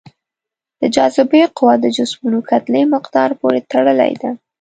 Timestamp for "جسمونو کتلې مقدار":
1.97-3.29